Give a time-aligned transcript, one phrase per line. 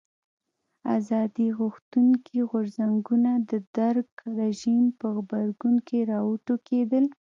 [0.97, 4.07] ازادي غوښتونکي غورځنګونه د درګ
[4.39, 7.05] رژیم په غبرګون کې راوټوکېدل.